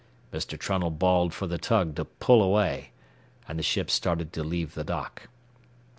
Mr. 0.33 0.57
Trunnell 0.57 0.89
bawled 0.89 1.31
for 1.31 1.45
the 1.45 1.59
tug 1.59 1.93
to 1.95 2.05
pull 2.05 2.41
away, 2.41 2.91
and 3.47 3.59
the 3.59 3.61
ship 3.61 3.91
started 3.91 4.33
to 4.33 4.43
leave 4.43 4.73
the 4.73 4.83
dock. 4.83 5.29